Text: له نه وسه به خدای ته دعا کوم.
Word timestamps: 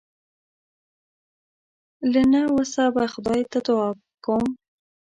له 2.11 2.21
نه 2.33 2.41
وسه 2.55 2.83
به 2.95 3.03
خدای 3.13 3.41
ته 3.51 3.59
دعا 3.67 3.89
کوم. 4.25 4.45